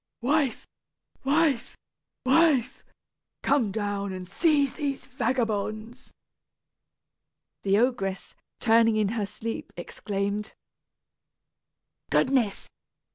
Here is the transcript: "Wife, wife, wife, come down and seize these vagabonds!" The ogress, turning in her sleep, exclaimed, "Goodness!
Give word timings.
"Wife, 0.21 0.65
wife, 1.23 1.77
wife, 2.25 2.83
come 3.43 3.71
down 3.71 4.11
and 4.11 4.27
seize 4.27 4.73
these 4.73 5.05
vagabonds!" 5.05 6.11
The 7.61 7.77
ogress, 7.77 8.33
turning 8.59 8.95
in 8.95 9.09
her 9.09 9.27
sleep, 9.27 9.71
exclaimed, 9.77 10.53
"Goodness! 12.09 12.67